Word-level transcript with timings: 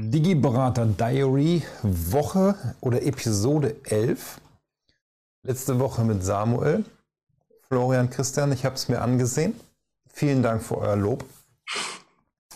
Digiberater 0.00 0.86
Diary 0.86 1.64
Woche 1.82 2.54
oder 2.80 3.02
Episode 3.02 3.74
11. 3.82 4.40
Letzte 5.42 5.80
Woche 5.80 6.04
mit 6.04 6.22
Samuel. 6.22 6.84
Florian, 7.66 8.08
Christian, 8.08 8.52
ich 8.52 8.64
habe 8.64 8.76
es 8.76 8.88
mir 8.88 9.00
angesehen. 9.02 9.58
Vielen 10.06 10.44
Dank 10.44 10.62
für 10.62 10.78
euer 10.78 10.94
Lob. 10.94 11.24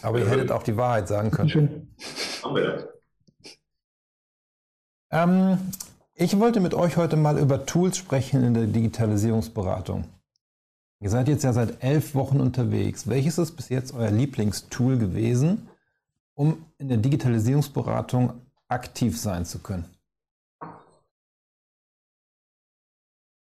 Aber 0.02 0.20
ihr 0.20 0.28
hättet 0.28 0.52
auch 0.52 0.62
die 0.62 0.77
Wahrheit 0.77 1.09
sagen 1.09 1.33
können. 1.33 1.48
Schön. 1.48 1.95
Ähm, 5.11 5.59
ich 6.14 6.38
wollte 6.38 6.61
mit 6.61 6.74
euch 6.74 6.97
heute 6.97 7.16
mal 7.16 7.38
über 7.38 7.66
Tools 7.66 7.97
sprechen 7.97 8.45
in 8.45 8.55
der 8.55 8.66
Digitalisierungsberatung. 8.66 10.05
Ihr 11.00 11.11
seid 11.11 11.27
jetzt 11.27 11.42
ja 11.42 11.52
seit 11.52 11.83
elf 11.83 12.14
Wochen 12.14 12.41
unterwegs. 12.41 13.09
Welches 13.09 13.38
ist 13.38 13.56
bis 13.56 13.69
jetzt 13.69 13.92
euer 13.95 14.12
Lieblingstool 14.12 14.97
gewesen, 14.97 15.69
um 16.34 16.64
in 16.78 16.88
der 16.88 16.98
Digitalisierungsberatung 16.98 18.41
aktiv 18.68 19.20
sein 19.20 19.45
zu 19.45 19.60
können? 19.60 19.86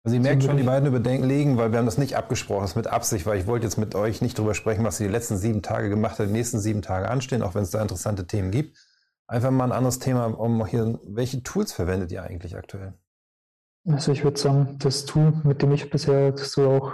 Also 0.05 0.17
ihr 0.17 0.21
merkt 0.21 0.43
schon, 0.43 0.57
die 0.57 0.65
beiden 0.65 0.93
überlegen, 0.93 1.57
weil 1.59 1.71
wir 1.71 1.79
haben 1.79 1.87
das 1.87 1.97
nicht 1.97 2.17
abgesprochen, 2.17 2.63
das 2.63 2.71
ist 2.73 2.77
mit 2.77 2.89
Absicht, 2.89 3.25
weil 3.25 3.39
ich 3.39 3.47
wollte 3.47 3.67
jetzt 3.67 3.77
mit 3.77 3.95
euch 3.95 4.21
nicht 4.21 4.37
darüber 4.37 4.55
sprechen, 4.55 4.85
was 4.85 4.99
ihr 4.99 5.07
die 5.07 5.13
letzten 5.13 5.37
sieben 5.37 5.63
Tage 5.63 5.89
gemacht 5.89 6.19
habt, 6.19 6.29
die 6.29 6.33
nächsten 6.33 6.59
sieben 6.59 6.83
Tage 6.83 7.09
anstehen, 7.09 7.43
auch 7.43 7.55
wenn 7.55 7.63
es 7.63 7.71
da 7.71 7.81
interessante 7.81 8.27
Themen 8.27 8.51
gibt. 8.51 8.77
Einfach 9.29 9.53
mal 9.53 9.65
ein 9.65 9.73
anderes 9.73 10.01
Thema, 10.01 10.27
um 10.27 10.67
hier, 10.67 10.99
welche 11.05 11.45
Tools 11.45 11.73
verwendet 11.73 12.11
ihr 12.11 12.25
eigentlich 12.25 12.57
aktuell? 12.57 12.95
Also 13.87 14.11
ich 14.11 14.25
würde 14.25 14.39
sagen, 14.39 14.77
das 14.81 15.05
Tool, 15.05 15.41
mit 15.45 15.63
dem 15.63 15.71
ich 15.71 15.89
bisher 15.89 16.37
so 16.37 16.69
auch, 16.69 16.93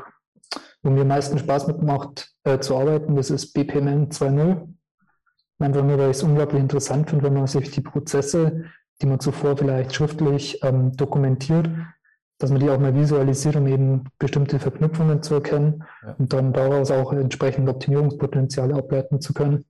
wo 0.82 0.90
mir 0.90 1.00
am 1.00 1.08
meisten 1.08 1.38
Spaß 1.38 1.66
mitmacht, 1.66 2.34
äh, 2.44 2.58
zu 2.60 2.76
arbeiten, 2.76 3.16
das 3.16 3.30
ist 3.30 3.54
BPMN 3.54 4.10
2.0. 4.10 4.68
Einfach 5.60 5.82
nur, 5.82 5.98
weil 5.98 6.10
ich 6.10 6.16
es 6.16 6.22
unglaublich 6.22 6.60
interessant 6.60 7.10
finde, 7.10 7.24
wenn 7.24 7.34
man 7.34 7.46
sich 7.46 7.70
die 7.70 7.80
Prozesse, 7.80 8.64
die 9.02 9.06
man 9.06 9.18
zuvor 9.18 9.56
vielleicht 9.56 9.94
schriftlich 9.94 10.62
ähm, 10.62 10.92
dokumentiert, 10.96 11.68
dass 12.38 12.50
man 12.50 12.60
die 12.60 12.70
auch 12.70 12.78
mal 12.78 12.94
visualisiert, 12.94 13.56
um 13.56 13.66
eben 13.66 14.04
bestimmte 14.18 14.60
Verknüpfungen 14.60 15.22
zu 15.22 15.34
erkennen 15.34 15.84
ja. 16.02 16.14
und 16.18 16.32
dann 16.32 16.52
daraus 16.52 16.90
auch 16.90 17.12
entsprechend 17.12 17.68
Optimierungspotenziale 17.68 18.74
ableiten 18.74 19.20
zu 19.20 19.34
können. 19.34 19.64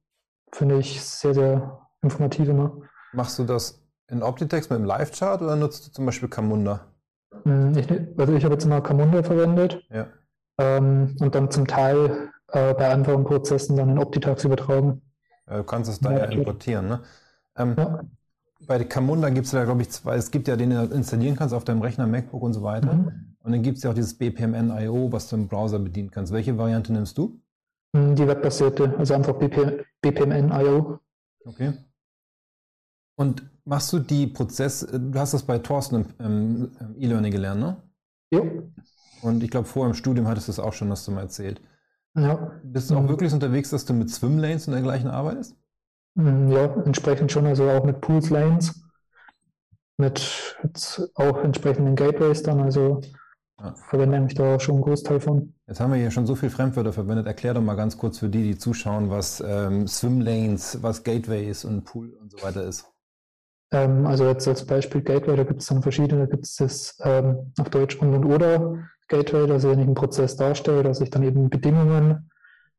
Finde 0.53 0.79
ich 0.79 1.03
sehr, 1.03 1.35
sehr 1.35 1.89
informativ 2.03 2.49
immer. 2.49 2.77
Machst 3.13 3.39
du 3.39 3.45
das 3.45 3.83
in 4.11 4.23
Optitext 4.23 4.71
mit 4.71 4.79
dem 4.79 4.85
Live-Chart 4.85 5.41
oder 5.41 5.57
nutzt 5.57 5.87
du 5.87 5.93
zum 5.93 6.07
Beispiel 6.07 6.29
Camunda? 6.29 6.87
Hm, 7.45 7.77
ich, 7.77 7.91
also 8.19 8.35
ich 8.35 8.45
habe 8.45 8.55
jetzt 8.55 8.65
immer 8.65 8.83
Camunda 8.83 9.23
verwendet 9.23 9.83
ja. 9.91 10.09
ähm, 10.59 11.17
und 11.21 11.35
dann 11.35 11.51
zum 11.51 11.67
Teil 11.67 12.31
äh, 12.49 12.75
bei 12.75 12.89
einfachen 12.89 13.25
Prozessen 13.25 13.77
dann 13.77 13.91
in 13.91 13.99
Optitax 13.99 14.45
übertragen. 14.45 15.03
Ja, 15.49 15.59
du 15.59 15.65
kannst 15.65 15.91
es 15.91 16.01
da 16.01 16.17
ja, 16.17 16.25
importieren. 16.25 16.89
Ne? 16.89 17.01
Ähm, 17.57 17.75
ja 17.77 18.01
bei 18.67 18.83
Camunda 18.85 19.31
gibt 19.31 19.47
es 19.47 19.53
ja, 19.53 19.65
glaube 19.65 19.83
ich, 19.83 19.91
zwei. 19.91 20.17
Es 20.17 20.31
gibt 20.31 20.49
ja, 20.49 20.57
den 20.57 20.71
du 20.71 20.83
installieren 20.95 21.37
kannst 21.37 21.55
auf 21.55 21.65
deinem 21.65 21.83
Rechner, 21.83 22.07
MacBook 22.07 22.43
und 22.43 22.55
so 22.55 22.63
weiter. 22.63 22.95
Mhm. 22.95 23.37
Und 23.41 23.53
dann 23.53 23.63
gibt 23.63 23.79
es 23.79 23.85
ja 23.85 23.91
auch 23.91 23.95
dieses 23.95 24.15
BPMN.io, 24.19 25.13
was 25.13 25.29
du 25.29 25.37
im 25.37 25.49
Browser 25.49 25.79
bedienen 25.79 26.11
kannst. 26.11 26.33
Welche 26.33 26.59
Variante 26.59 26.93
nimmst 26.93 27.17
du? 27.17 27.41
Hm, 27.95 28.15
die 28.15 28.27
webbasierte, 28.27 28.95
also 28.99 29.15
einfach 29.15 29.35
BP, 29.35 29.85
BPMN.io. 30.03 30.99
Okay. 31.45 31.73
Und 33.17 33.49
machst 33.65 33.93
du 33.93 34.01
die 34.01 34.27
Prozess, 34.27 34.87
du 34.93 35.19
hast 35.19 35.35
das 35.35 35.45
bei 35.45 35.59
Thorsten 35.59 36.07
im, 36.19 36.71
im 36.83 36.97
E-Learning 36.99 37.33
gelernt, 37.33 37.61
ne? 37.61 37.77
Ja. 38.31 38.43
Und 39.23 39.43
ich 39.43 39.51
glaube, 39.51 39.67
vor 39.67 39.87
im 39.87 39.95
Studium 39.95 40.29
hattest 40.29 40.49
du 40.49 40.53
es 40.53 40.61
auch 40.61 40.73
schon, 40.73 40.91
hast 40.91 41.09
du 41.09 41.13
mal 41.13 41.23
erzählt. 41.23 41.61
Ja. 42.15 42.61
Bist 42.63 42.91
du 42.91 42.97
auch 42.97 43.03
mhm. 43.03 43.09
wirklich 43.09 43.33
unterwegs, 43.33 43.71
dass 43.71 43.85
du 43.85 43.95
mit 43.95 44.11
Swimlanes 44.11 44.67
und 44.67 44.75
dergleichen 44.75 45.11
arbeitest? 45.11 45.57
Mm, 46.15 46.49
ja, 46.49 46.65
entsprechend 46.85 47.31
schon, 47.31 47.47
also 47.47 47.69
auch 47.71 47.85
mit 47.85 48.01
Pools 48.01 48.31
Lanes, 48.31 48.83
mit 49.99 50.57
auch 51.15 51.39
entsprechenden 51.43 51.95
Gateways 51.95 52.43
dann, 52.43 52.61
also 52.61 53.01
ja. 53.61 53.75
verwende 53.89 54.27
ich 54.27 54.35
da 54.35 54.59
schon 54.59 54.77
einen 54.77 54.85
Großteil 54.85 55.21
von. 55.21 55.55
Jetzt 55.67 55.81
haben 55.81 55.93
wir 55.93 55.99
hier 55.99 56.11
schon 56.11 56.27
so 56.27 56.35
viel 56.35 56.51
Fremdwörter 56.51 56.93
verwendet. 56.93 57.27
Erklär 57.27 57.55
doch 57.55 57.63
mal 57.63 57.75
ganz 57.75 57.97
kurz 57.99 58.19
für 58.19 58.29
die, 58.29 58.43
die 58.43 58.59
zuschauen, 58.59 59.11
was 59.11 59.43
ähm, 59.47 59.87
Swim 59.87 60.25
was 60.83 61.05
Gateways 61.05 61.65
und 61.65 61.85
Pool 61.85 62.15
und 62.21 62.31
so 62.31 62.43
weiter 62.43 62.65
ist. 62.65 62.87
Ähm, 63.71 64.07
also 64.07 64.27
jetzt 64.27 64.49
als 64.49 64.65
Beispiel 64.65 65.03
Gateway, 65.03 65.37
da 65.37 65.45
gibt 65.45 65.61
es 65.61 65.67
dann 65.67 65.83
verschiedene, 65.83 66.23
da 66.23 66.27
gibt 66.27 66.45
es 66.45 66.57
das 66.57 66.99
ähm, 67.05 67.53
auf 67.59 67.69
Deutsch 67.71 67.97
und 67.97 68.15
und 68.15 68.25
oder 68.25 68.89
Gateway, 69.09 69.47
dass 69.47 69.65
ich 69.65 69.71
einen 69.71 69.95
Prozess 69.95 70.37
darstelle, 70.37 70.83
dass 70.83 71.01
ich 71.01 71.11
dann 71.11 71.23
eben 71.23 71.51
Bedingungen 71.51 72.31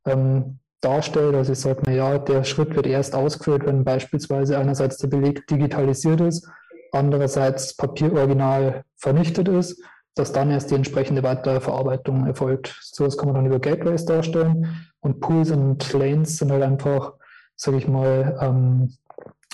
ähm, 0.05 0.59
darstellt. 0.81 1.35
Also 1.35 1.53
ich 1.53 1.59
sage, 1.59 1.81
naja, 1.85 2.17
der 2.17 2.43
Schritt 2.43 2.75
wird 2.75 2.87
erst 2.87 3.15
ausgeführt, 3.15 3.65
wenn 3.65 3.83
beispielsweise 3.83 4.57
einerseits 4.57 4.97
der 4.97 5.07
Beleg 5.07 5.45
digitalisiert 5.47 6.21
ist, 6.21 6.47
andererseits 6.91 7.75
Papieroriginal 7.75 8.83
vernichtet 8.95 9.47
ist, 9.47 9.81
dass 10.15 10.31
dann 10.31 10.51
erst 10.51 10.71
die 10.71 10.75
entsprechende 10.75 11.23
weitere 11.23 11.59
Verarbeitung 11.61 12.25
erfolgt. 12.25 12.77
So 12.81 13.05
das 13.05 13.17
kann 13.17 13.27
man 13.27 13.35
dann 13.35 13.45
über 13.45 13.59
Gateways 13.59 14.05
darstellen. 14.05 14.87
Und 15.01 15.21
Pools 15.21 15.51
und 15.51 15.93
Lanes 15.93 16.37
sind 16.37 16.51
halt 16.51 16.63
einfach, 16.63 17.13
sage 17.55 17.77
ich 17.77 17.87
mal, 17.87 18.37
ähm, 18.41 18.93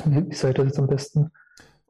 wie, 0.04 0.30
wie 0.30 0.36
soll 0.36 0.52
ich 0.52 0.58
das 0.58 0.66
jetzt 0.66 0.80
am 0.80 0.88
besten? 0.88 1.32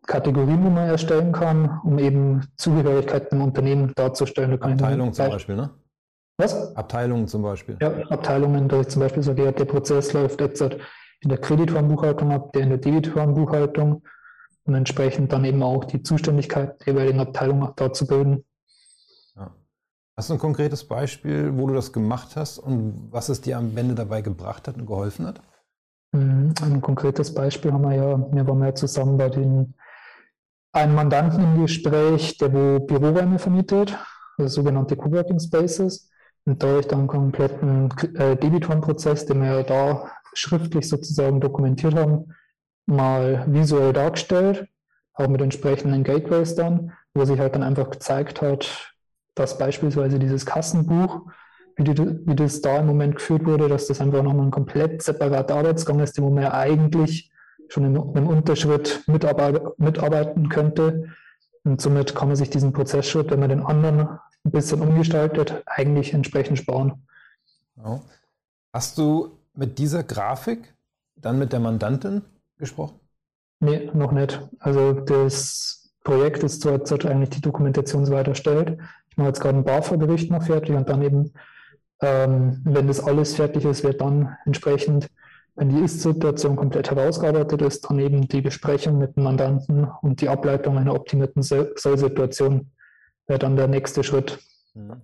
Kategorien, 0.06 0.64
die 0.64 0.70
man 0.70 0.88
erstellen 0.88 1.32
kann, 1.32 1.82
um 1.84 1.98
eben 1.98 2.48
Zugehörigkeiten 2.58 3.40
im 3.40 3.46
Unternehmen 3.46 3.92
darzustellen. 3.96 4.60
Da 4.60 4.68
Abteilung 4.68 5.14
zum 5.14 5.30
Beispiel, 5.30 5.56
ne? 5.56 5.72
Was? 6.38 6.76
Abteilungen 6.76 7.28
zum 7.28 7.42
Beispiel. 7.42 7.78
Ja, 7.82 7.92
Abteilungen, 8.10 8.68
dass 8.68 8.82
ich 8.82 8.88
zum 8.90 9.02
Beispiel 9.02 9.24
sage, 9.24 9.52
der 9.52 9.66
Prozess 9.66 10.14
läuft 10.14 10.42
jetzt 10.42 10.62
in 10.62 11.30
der 11.30 11.38
Kreditorenbuchhaltung 11.38 12.32
ab, 12.32 12.52
der 12.54 12.64
in 12.64 12.70
der 12.70 12.78
Debitorenbuchhaltung 12.78 14.04
und 14.66 14.74
entsprechend 14.74 15.32
dann 15.32 15.46
eben 15.46 15.64
auch 15.64 15.86
die 15.86 16.04
Zuständigkeit 16.04 16.86
der 16.86 16.94
jeweiligen 16.94 17.20
Abteilung 17.20 17.72
dazu 17.78 18.06
bilden. 18.06 18.44
Ja. 19.36 19.56
Hast 20.18 20.30
du 20.30 20.34
ein 20.34 20.40
konkretes 20.40 20.86
Beispiel, 20.88 21.58
wo 21.58 21.68
du 21.68 21.74
das 21.74 21.94
gemacht 21.94 22.36
hast 22.36 22.60
und 22.60 23.08
was 23.12 23.30
es 23.30 23.42
dir 23.42 23.58
am 23.58 23.76
Ende 23.78 23.96
dabei 23.96 24.22
gebracht 24.22 24.68
hat 24.68 24.76
und 24.76 24.86
geholfen 24.86 25.26
hat? 25.26 25.42
Mhm, 26.16 26.54
ein 26.62 26.82
konkretes 26.82 27.34
Beispiel 27.34 27.74
haben 27.74 27.84
wir 27.84 27.96
ja, 27.96 28.18
wir 28.32 28.48
waren 28.48 28.64
ja 28.64 28.74
zusammen 28.74 29.18
bei 29.18 29.30
den 29.30 29.74
einem 30.72 30.96
Mandanten 30.96 31.44
im 31.44 31.62
Gespräch, 31.62 32.38
der 32.38 32.54
wo 32.54 32.80
Büroräume 32.80 33.40
vermietet, 33.40 33.98
also 34.38 34.62
sogenannte 34.62 34.96
Coworking 34.96 35.40
Spaces. 35.40 36.10
Und 36.46 36.62
da 36.62 36.68
habe 36.68 36.80
ich 36.82 36.88
dann 36.88 37.00
einen 37.00 37.08
kompletten 37.08 37.90
äh, 38.16 38.36
Debitorenprozess, 38.36 39.26
den 39.26 39.42
wir 39.42 39.64
da 39.64 40.10
schriftlich 40.34 40.88
sozusagen 40.88 41.40
dokumentiert 41.40 41.96
haben, 41.96 42.34
mal 42.86 43.46
visuell 43.48 43.94
dargestellt, 43.94 44.68
auch 45.14 45.28
mit 45.28 45.42
entsprechenden 45.42 46.04
Gateways 46.04 46.56
dann, 46.56 46.92
wo 47.14 47.26
sich 47.26 47.40
halt 47.40 47.56
dann 47.56 47.64
einfach 47.64 47.90
gezeigt 47.90 48.42
hat, 48.42 48.94
dass 49.34 49.58
beispielsweise 49.58 50.20
dieses 50.20 50.46
Kassenbuch, 50.46 51.22
wie, 51.76 51.84
die, 51.84 52.28
wie 52.28 52.36
das 52.36 52.62
da 52.62 52.80
im 52.80 52.88
Moment 52.88 53.16
geführt 53.16 53.46
wurde, 53.46 53.68
dass 53.68 53.88
das 53.88 54.02
einfach 54.02 54.24
nochmal 54.24 54.46
ein 54.46 54.52
komplett 54.52 55.02
separater 55.02 55.56
Arbeitsgang 55.56 56.00
ist, 56.00 56.18
den 56.18 56.34
man 56.34 56.44
ja 56.44 56.54
eigentlich 56.54 57.32
schon 57.68 57.86
in 57.86 57.98
einem 57.98 58.28
Unterschritt 58.28 59.04
mitarbeiten 59.08 60.50
könnte. 60.50 61.10
Und 61.64 61.82
somit 61.82 62.16
kann 62.16 62.28
man 62.28 62.38
sich 62.38 62.50
diesen 62.50 62.74
Prozessschritt, 62.74 63.32
wenn 63.32 63.40
man 63.40 63.50
den 63.50 63.62
anderen 63.62 64.20
ein 64.46 64.52
bisschen 64.52 64.82
umgestaltet, 64.82 65.64
eigentlich 65.66 66.14
entsprechend 66.14 66.60
sparen. 66.60 67.08
Hast 68.72 68.98
du 68.98 69.40
mit 69.56 69.80
dieser 69.80 70.04
Grafik 70.04 70.76
dann 71.16 71.40
mit 71.40 71.52
der 71.54 71.60
Mandantin 71.60 72.22
gesprochen? 72.58 73.00
Nee, 73.60 73.90
noch 73.94 74.12
nicht. 74.12 74.42
Also 74.60 74.94
das 74.94 75.92
Projekt 76.04 76.44
ist 76.44 76.62
zwar 76.62 76.80
eigentlich 77.06 77.32
die 77.32 77.42
Dokumentation 77.42 78.06
so 78.06 78.14
weiter 78.14 78.30
erstellt. 78.30 78.78
Ich 79.10 79.18
mache 79.18 79.30
jetzt 79.30 79.40
gerade 79.40 79.56
einen 79.56 79.64
BAFA-Bericht 79.66 80.30
noch 80.30 80.44
fertig 80.44 80.76
und 80.76 80.88
dann 80.88 81.02
eben, 81.02 81.34
ähm, 82.02 82.62
wenn 82.66 82.88
das 82.88 83.04
alles 83.04 83.36
fertig 83.36 83.66
ist, 83.66 83.84
wird 83.84 84.02
dann 84.02 84.38
entsprechend, 84.46 85.10
wenn 85.56 85.70
die 85.70 85.84
Ist-Situation 85.84 86.56
komplett 86.56 86.92
herausgearbeitet 86.92 87.62
ist, 87.62 87.90
dann 87.90 88.00
eben 88.00 88.28
die 88.28 88.42
Besprechung 88.42 88.98
mit 88.98 89.16
dem 89.16 89.24
Mandanten 89.24 89.88
und 90.02 90.22
die 90.22 90.30
Ableitung 90.30 90.78
einer 90.78 90.94
optimierten 90.94 91.42
Soll-Situation 91.44 92.72
wäre 93.28 93.40
dann 93.40 93.56
der 93.56 93.68
nächste 93.68 94.04
Schritt. 94.04 94.40
Mhm. 94.74 95.02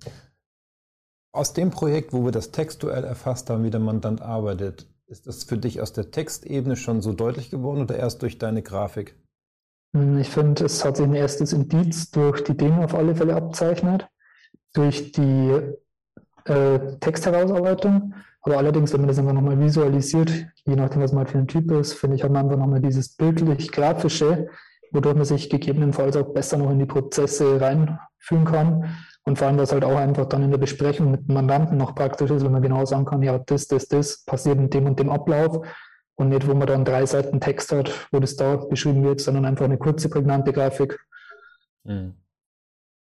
Aus 1.34 1.54
dem 1.54 1.70
Projekt, 1.70 2.12
wo 2.12 2.26
wir 2.26 2.32
das 2.32 2.52
textuell 2.52 3.06
erfasst 3.06 3.50
haben, 3.50 3.64
wie 3.64 3.70
der 3.70 3.80
Mandant 3.80 4.22
arbeitet, 4.22 4.88
ist 5.08 5.28
das 5.28 5.46
für 5.46 5.58
dich 5.58 5.80
aus 5.80 5.94
der 5.94 6.12
Textebene 6.12 6.76
schon 6.76 7.02
so 7.02 7.14
deutlich 7.14 7.50
geworden 7.50 7.84
oder 7.84 7.96
erst 7.96 8.22
durch 8.22 8.38
deine 8.38 8.62
Grafik? 8.62 9.16
Hm, 9.96 10.18
ich 10.18 10.30
finde, 10.30 10.66
es 10.66 10.84
hat 10.84 10.98
sich 10.98 11.06
ein 11.06 11.14
erstes 11.14 11.54
Indiz 11.54 12.12
durch 12.12 12.44
die 12.44 12.56
Dinge 12.56 12.84
auf 12.84 12.94
alle 12.94 13.16
Fälle 13.16 13.36
abzeichnet, 13.36 14.08
durch 14.74 15.14
die 15.14 15.74
äh, 16.46 16.98
Textherausarbeitung. 17.00 18.14
Aber 18.42 18.58
allerdings, 18.58 18.92
wenn 18.94 19.02
man 19.02 19.08
das 19.08 19.20
einfach 19.20 19.34
nochmal 19.34 19.60
visualisiert, 19.60 20.32
je 20.66 20.76
nachdem, 20.76 21.02
was 21.02 21.12
man 21.12 21.20
halt 21.20 21.30
für 21.30 21.38
ein 21.38 21.48
Typ 21.48 21.72
ist, 21.72 21.94
finde 21.94 22.16
ich, 22.16 22.24
hat 22.24 22.32
man 22.32 22.46
einfach 22.46 22.58
nochmal 22.58 22.82
dieses 22.82 23.16
bildlich-grafische, 23.16 24.48
wodurch 24.92 25.16
man 25.16 25.26
sich 25.26 25.50
gegebenenfalls 25.50 26.18
auch 26.18 26.34
besser 26.34 26.58
noch 26.58 26.72
in 26.72 26.80
die 26.80 26.86
Prozesse 26.86 27.62
reinfühlen 27.62 28.46
kann. 28.46 28.96
Und 29.24 29.38
vor 29.38 29.48
allem, 29.48 29.60
was 29.60 29.72
halt 29.72 29.84
auch 29.84 29.98
einfach 29.98 30.26
dann 30.26 30.42
in 30.42 30.50
der 30.50 30.58
Besprechung 30.58 31.12
mit 31.12 31.28
dem 31.28 31.36
Mandanten 31.36 31.78
noch 31.78 31.94
praktisch 31.94 32.32
ist, 32.32 32.44
wenn 32.44 32.52
man 32.52 32.64
genau 32.64 32.86
sagen 32.86 33.06
kann, 33.06 33.22
ja, 33.22 33.38
das, 33.38 33.68
das, 33.68 33.88
das 33.88 34.26
passiert 34.26 34.58
in 34.58 34.70
dem 34.72 34.88
und 34.88 35.00
dem 35.00 35.12
Ablauf 35.12 35.64
und 36.16 36.30
nicht, 36.30 36.48
wo 36.48 36.56
man 36.56 36.68
dann 36.68 36.86
drei 36.86 37.06
Seiten 37.06 37.40
Text 37.40 37.72
hat, 37.72 37.92
wo 38.12 38.20
das 38.20 38.36
da 38.36 38.56
beschrieben 38.56 39.04
wird, 39.04 39.22
sondern 39.22 39.46
einfach 39.46 39.66
eine 39.66 39.78
kurze, 39.78 40.10
prägnante 40.10 40.52
Grafik. 40.52 41.00
Hm. 41.86 42.16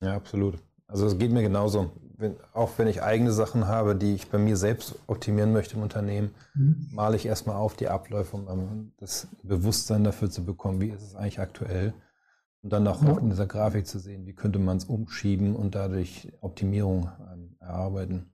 Ja, 0.02 0.16
absolut. 0.16 0.60
Also 0.88 1.08
es 1.08 1.18
geht 1.18 1.32
mir 1.32 1.42
genauso. 1.42 1.92
Wenn, 2.24 2.38
auch 2.54 2.72
wenn 2.78 2.88
ich 2.88 3.04
eigene 3.04 3.34
Sachen 3.34 3.68
habe, 3.68 3.98
die 3.98 4.16
ich 4.16 4.30
bei 4.30 4.38
mir 4.38 4.56
selbst 4.56 4.96
optimieren 5.08 5.52
möchte 5.52 5.76
im 5.76 5.84
Unternehmen, 5.84 6.32
mhm. 6.54 6.88
male 6.90 7.18
ich 7.18 7.26
erstmal 7.26 7.58
auf 7.58 7.76
die 7.76 7.90
Abläufe, 7.90 8.38
um 8.38 8.94
das 8.98 9.28
Bewusstsein 9.44 10.06
dafür 10.06 10.30
zu 10.30 10.46
bekommen, 10.46 10.80
wie 10.80 10.88
ist 10.88 11.02
es 11.04 11.16
eigentlich 11.16 11.42
aktuell. 11.42 11.94
Und 12.62 12.72
dann 12.72 12.88
auch, 12.88 13.04
ja. 13.04 13.18
in 13.18 13.30
dieser 13.30 13.46
Grafik 13.46 13.86
zu 13.86 14.00
sehen, 14.00 14.26
wie 14.26 14.34
könnte 14.34 14.58
man 14.58 14.78
es 14.78 14.86
umschieben 14.86 15.54
und 15.54 15.76
dadurch 15.76 16.32
Optimierung 16.40 17.10
ähm, 17.30 17.58
erarbeiten. 17.60 18.33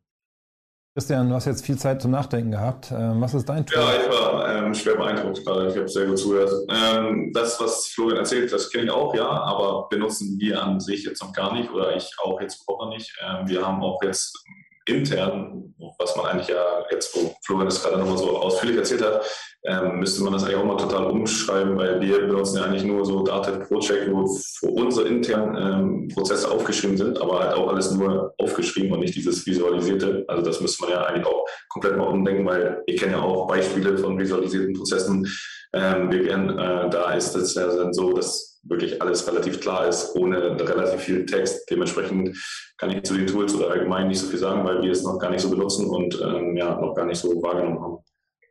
Christian, 1.00 1.30
du 1.30 1.36
hast 1.36 1.46
jetzt 1.46 1.66
viel 1.66 1.78
Zeit 1.78 2.02
zum 2.02 2.12
Nachdenken 2.12 2.52
gehabt. 2.52 2.92
Ähm, 2.92 3.22
was 3.22 3.34
ist 3.34 3.48
dein 3.48 3.66
Tool? 3.66 3.82
Ja, 3.82 3.90
ich 4.02 4.10
war 4.10 4.54
ähm, 4.54 4.74
schwer 4.74 4.96
beeindruckt 4.96 5.46
gerade. 5.46 5.70
Ich 5.70 5.78
habe 5.78 5.88
sehr 5.88 6.08
gut 6.08 6.20
zugehört. 6.20 6.52
Ähm, 6.70 7.32
das, 7.34 7.58
was 7.62 7.88
Florian 7.88 8.18
erzählt, 8.18 8.52
das 8.52 8.70
kenne 8.70 8.84
ich 8.84 8.92
auch, 8.92 9.16
ja, 9.16 9.26
aber 9.26 9.88
benutzen 9.88 10.38
wir 10.38 10.62
an 10.62 10.82
sich 10.82 11.06
jetzt 11.06 11.24
noch 11.24 11.32
gar 11.32 11.54
nicht 11.54 11.72
oder 11.72 11.96
ich 11.96 12.12
auch 12.22 12.42
jetzt 12.42 12.68
noch 12.68 12.90
nicht. 12.90 13.18
Ähm, 13.26 13.48
wir 13.48 13.66
haben 13.66 13.82
auch 13.82 14.04
jetzt 14.04 14.44
intern, 14.90 15.74
was 15.98 16.16
man 16.16 16.26
eigentlich 16.26 16.50
ja 16.50 16.64
jetzt, 16.92 17.16
wo 17.16 17.34
Florian 17.46 17.68
das 17.68 17.82
gerade 17.82 17.98
nochmal 17.98 18.18
so 18.18 18.38
ausführlich 18.38 18.78
erzählt 18.78 19.04
hat, 19.04 19.26
ähm, 19.64 20.00
müsste 20.00 20.24
man 20.24 20.34
das 20.34 20.44
eigentlich 20.44 20.58
auch 20.58 20.66
mal 20.66 20.78
total 20.78 21.06
umschreiben, 21.06 21.78
weil 21.78 22.00
wir 22.00 22.20
benutzen 22.20 22.58
ja 22.58 22.64
eigentlich 22.64 22.84
nur 22.84 23.06
so 23.06 23.24
Data 23.24 23.52
Project, 23.52 24.10
wo 24.12 24.26
unsere 24.70 25.08
internen 25.08 25.56
ähm, 25.58 26.08
Prozesse 26.14 26.50
aufgeschrieben 26.50 26.98
sind, 26.98 27.22
aber 27.22 27.40
halt 27.40 27.54
auch 27.54 27.68
alles 27.68 27.92
nur 27.92 28.34
aufgeschrieben 28.38 28.92
und 28.94 29.02
nicht 29.02 29.16
dieses 29.16 29.46
Visualisierte. 29.46 30.24
Also 30.28 30.44
das 30.44 30.62
müsste 30.62 30.84
man 30.84 30.92
ja 30.92 31.04
eigentlich 31.04 31.28
auch 31.28 31.46
komplett 31.68 31.98
mal 31.98 32.08
umdenken, 32.08 32.46
weil 32.46 32.82
ich 32.86 33.02
kenne 33.02 33.14
ja 33.14 33.22
auch 33.22 33.48
Beispiele 33.48 33.98
von 33.98 34.18
visualisierten 34.18 34.74
Prozessen. 34.74 35.28
Ähm, 35.74 36.12
wir 36.12 36.24
werden, 36.24 36.58
äh, 36.58 36.90
da 36.90 37.14
ist 37.14 37.36
es 37.36 37.54
ja 37.56 37.68
dann 37.68 37.94
so, 37.94 38.14
dass 38.14 38.49
wirklich 38.64 39.02
alles 39.02 39.26
relativ 39.28 39.62
klar 39.62 39.88
ist, 39.88 40.16
ohne 40.16 40.60
relativ 40.60 41.02
viel 41.02 41.26
Text. 41.26 41.70
Dementsprechend 41.70 42.38
kann 42.78 42.92
ich 42.92 43.04
zu 43.04 43.16
den 43.16 43.28
Tools 43.28 43.54
oder 43.56 43.72
allgemein 43.72 44.08
nicht 44.08 44.20
so 44.20 44.28
viel 44.28 44.40
sagen, 44.40 44.64
weil 44.66 44.82
wir 44.82 44.92
es 44.92 45.04
noch 45.04 45.18
gar 45.18 45.32
nicht 45.32 45.42
so 45.42 45.50
benutzen 45.50 45.88
und 45.88 46.20
ähm, 46.22 46.56
ja, 46.56 46.80
noch 46.80 46.94
gar 46.94 47.06
nicht 47.06 47.20
so 47.20 47.30
wahrgenommen 47.42 47.82
haben. 47.82 47.98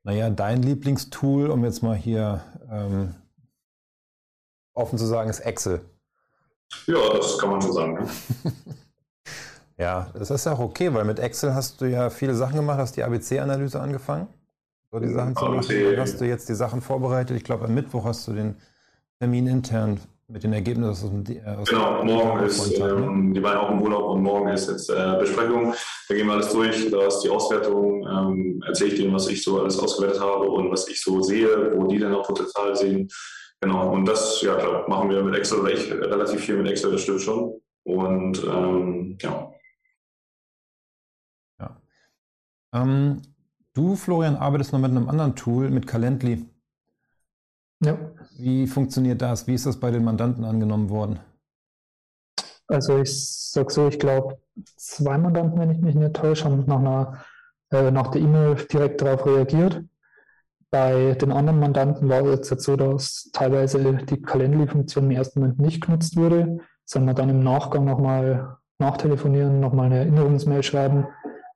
Naja, 0.05 0.31
dein 0.31 0.62
Lieblingstool, 0.62 1.50
um 1.50 1.64
jetzt 1.64 1.82
mal 1.82 1.96
hier 1.96 2.43
ähm, 2.70 3.14
offen 4.75 4.99
zu 4.99 5.06
sagen, 5.06 5.28
ist 5.28 5.40
Excel. 5.40 5.81
Ja, 6.87 6.99
das 7.14 7.38
kann 7.38 7.50
man 7.50 7.61
schon 7.61 7.72
sagen. 7.72 7.94
Ne? 7.94 8.08
ja, 9.78 10.11
das 10.14 10.31
ist 10.31 10.46
auch 10.46 10.58
okay, 10.58 10.93
weil 10.94 11.04
mit 11.04 11.19
Excel 11.19 11.54
hast 11.54 11.81
du 11.81 11.87
ja 11.87 12.11
viele 12.11 12.34
Sachen 12.34 12.56
gemacht, 12.56 12.78
hast 12.78 12.96
die 12.96 13.02
ABC-Analyse 13.02 13.81
angefangen, 13.81 14.28
so 14.90 15.00
die 15.00 15.12
Sachen 15.12 15.37
zu 15.37 15.44
machen. 15.44 15.66
Dann 15.69 16.00
hast 16.00 16.20
du 16.20 16.25
jetzt 16.25 16.49
die 16.49 16.54
Sachen 16.54 16.81
vorbereitet. 16.81 17.37
Ich 17.37 17.44
glaube, 17.44 17.66
am 17.66 17.75
Mittwoch 17.75 18.04
hast 18.04 18.26
du 18.28 18.32
den 18.32 18.56
Termin 19.20 19.47
intern 19.49 20.00
mit 20.29 20.44
den 20.44 20.53
Ergebnissen 20.53 20.91
aus, 20.91 21.59
aus 21.59 21.69
Genau, 21.69 22.05
morgen 22.05 22.44
ist, 22.44 22.79
ne? 22.79 22.88
ähm, 22.88 23.32
die 23.32 23.43
waren 23.43 23.56
auch 23.56 23.70
im 23.70 23.81
Urlaub 23.82 24.11
und 24.11 24.23
morgen 24.23 24.49
ist 24.49 24.69
jetzt 24.69 24.91
äh, 24.91 25.17
Besprechung. 25.19 25.75
Da 26.09 26.15
gehen 26.15 26.26
wir 26.26 26.35
alles 26.35 26.53
durch, 26.53 26.91
da 26.91 27.06
ist 27.06 27.20
die 27.20 27.31
Auswertung, 27.31 28.06
ähm, 28.06 28.62
erzähle 28.67 28.93
ich 28.93 29.00
denen, 29.00 29.15
was 29.15 29.26
ich 29.29 29.43
so 29.43 29.61
alles 29.61 29.79
ausgewertet 29.79 30.20
habe 30.20 30.49
und 30.49 30.70
was 30.70 30.87
ich 30.88 31.03
so 31.03 31.23
sehe, 31.23 31.73
wo 31.75 31.87
die 31.87 31.99
dann 31.99 32.15
auch 32.15 32.26
Potenzial 32.26 32.76
sehen. 32.76 33.09
Genau, 33.61 33.93
und 33.93 34.05
das, 34.05 34.41
ja 34.43 34.55
klar, 34.55 34.88
machen 34.88 35.11
wir 35.11 35.23
mit 35.25 35.35
Excel 35.35 35.61
oder 35.61 35.73
ich 35.73 35.91
relativ 35.91 36.41
viel 36.41 36.59
mit 36.59 36.71
Excel, 36.71 36.93
das 36.93 37.03
stimmt 37.03 37.23
schon. 37.23 37.61
Und 37.85 38.44
ähm, 38.44 39.19
ja. 39.21 39.53
ja. 41.59 41.81
Ähm, 42.75 43.23
du, 43.73 43.97
Florian, 43.97 44.37
arbeitest 44.37 44.73
noch 44.73 44.79
mit 44.79 44.91
einem 44.91 45.09
anderen 45.09 45.35
Tool, 45.35 45.71
mit 45.71 45.87
Calendly. 45.87 46.44
Ja. 47.84 47.96
Wie 48.36 48.66
funktioniert 48.66 49.22
das? 49.22 49.46
Wie 49.46 49.54
ist 49.54 49.66
das 49.66 49.78
bei 49.78 49.90
den 49.90 50.04
Mandanten 50.04 50.44
angenommen 50.44 50.90
worden? 50.90 51.20
Also 52.66 52.98
ich 52.98 53.26
sag 53.50 53.70
so, 53.70 53.88
ich 53.88 53.98
glaube, 53.98 54.38
zwei 54.76 55.16
Mandanten, 55.16 55.58
wenn 55.58 55.70
ich 55.70 55.80
mich 55.80 55.94
nicht 55.94 56.14
täusche, 56.14 56.44
haben 56.44 56.64
nach, 56.66 56.78
einer, 56.78 57.25
äh, 57.70 57.90
nach 57.90 58.08
der 58.08 58.20
E-Mail 58.20 58.56
direkt 58.56 59.00
darauf 59.00 59.25
reagiert. 59.25 59.82
Bei 60.70 61.14
den 61.14 61.32
anderen 61.32 61.60
Mandanten 61.60 62.08
war 62.10 62.25
es 62.26 62.50
jetzt 62.50 62.64
so, 62.64 62.76
dass 62.76 63.30
teilweise 63.32 63.94
die 63.94 64.20
Calendly-Funktion 64.20 65.04
im 65.04 65.10
ersten 65.12 65.40
Moment 65.40 65.60
nicht 65.60 65.80
genutzt 65.80 66.16
wurde, 66.16 66.58
sondern 66.84 67.16
dann 67.16 67.30
im 67.30 67.42
Nachgang 67.42 67.86
nochmal 67.86 68.58
nachtelefonieren, 68.78 69.60
nochmal 69.60 69.86
eine 69.86 69.98
Erinnerungsmail 69.98 70.62
schreiben 70.62 71.06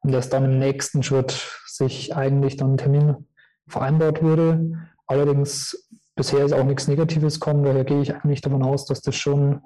und 0.00 0.14
erst 0.14 0.32
dann 0.32 0.44
im 0.44 0.58
nächsten 0.58 1.02
Schritt 1.02 1.46
sich 1.66 2.16
eigentlich 2.16 2.56
dann 2.56 2.74
ein 2.74 2.78
Termin 2.78 3.28
vereinbart 3.68 4.22
wurde. 4.22 4.78
Allerdings 5.06 5.90
bisher 6.14 6.44
ist 6.44 6.52
auch 6.52 6.64
nichts 6.64 6.88
Negatives 6.88 7.40
kommen, 7.40 7.64
daher 7.64 7.84
gehe 7.84 8.02
ich 8.02 8.14
eigentlich 8.14 8.40
davon 8.40 8.62
aus, 8.62 8.86
dass 8.86 9.00
das 9.00 9.16
schon 9.16 9.62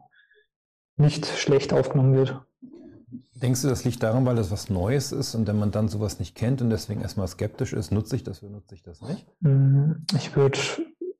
nicht 0.96 1.26
schlecht 1.26 1.72
aufgenommen 1.72 2.14
wird. 2.14 2.40
Denkst 3.34 3.62
du, 3.62 3.68
das 3.68 3.84
liegt 3.84 4.02
daran, 4.02 4.24
weil 4.24 4.36
das 4.36 4.50
was 4.50 4.70
Neues 4.70 5.12
ist 5.12 5.34
und 5.34 5.46
wenn 5.46 5.58
man 5.58 5.70
dann 5.70 5.88
sowas 5.88 6.18
nicht 6.18 6.34
kennt 6.34 6.62
und 6.62 6.70
deswegen 6.70 7.02
erstmal 7.02 7.28
skeptisch 7.28 7.74
ist, 7.74 7.92
nutze 7.92 8.16
ich 8.16 8.24
das 8.24 8.42
oder 8.42 8.52
nutze 8.52 8.74
ich 8.74 8.82
das 8.82 9.02
nicht? 9.02 9.26
Mm, 9.40 9.92
ich 10.16 10.34
würde 10.36 10.58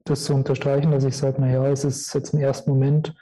das 0.04 0.24
so 0.24 0.34
unterstreichen, 0.34 0.92
dass 0.92 1.04
ich 1.04 1.16
sage, 1.16 1.40
naja, 1.40 1.66
es 1.68 1.84
ist 1.84 2.14
jetzt 2.14 2.32
im 2.32 2.40
ersten 2.40 2.70
Moment 2.70 3.14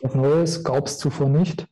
was 0.00 0.14
Neues, 0.14 0.62
gab 0.62 0.86
es 0.86 0.98
zuvor 0.98 1.28
nicht. 1.28 1.66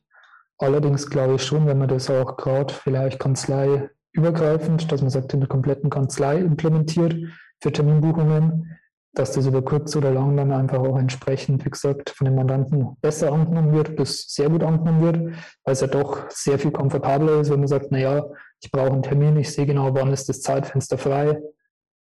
Allerdings 0.57 1.09
glaube 1.09 1.35
ich 1.35 1.43
schon, 1.43 1.65
wenn 1.65 1.77
man 1.77 1.87
das 1.87 2.09
auch 2.09 2.35
gerade 2.37 2.73
vielleicht 2.73 3.19
kanzleiübergreifend, 3.19 4.91
dass 4.91 5.01
man 5.01 5.09
sagt, 5.09 5.33
in 5.33 5.41
der 5.41 5.49
kompletten 5.49 5.89
Kanzlei 5.89 6.39
implementiert 6.39 7.15
für 7.61 7.71
Terminbuchungen, 7.71 8.77
dass 9.15 9.31
das 9.31 9.47
über 9.47 9.61
kurz 9.61 9.95
oder 9.95 10.11
lang 10.11 10.35
dann 10.35 10.51
einfach 10.51 10.79
auch 10.79 10.97
entsprechend, 10.97 11.65
wie 11.65 11.69
gesagt, 11.69 12.09
von 12.11 12.25
den 12.25 12.35
Mandanten 12.35 12.97
besser 13.01 13.31
angenommen 13.31 13.73
wird, 13.73 13.95
bis 13.95 14.27
sehr 14.27 14.49
gut 14.49 14.61
angenommen 14.61 15.01
wird, 15.01 15.37
weil 15.63 15.73
es 15.73 15.81
ja 15.81 15.87
doch 15.87 16.29
sehr 16.29 16.59
viel 16.59 16.71
komfortabler 16.71 17.39
ist, 17.39 17.49
wenn 17.49 17.59
man 17.59 17.67
sagt, 17.67 17.91
naja, 17.91 18.25
ich 18.61 18.71
brauche 18.71 18.91
einen 18.91 19.03
Termin, 19.03 19.37
ich 19.37 19.51
sehe 19.51 19.65
genau, 19.65 19.93
wann 19.95 20.11
ist 20.11 20.27
das 20.27 20.41
Zeitfenster 20.41 20.97
frei, 20.97 21.41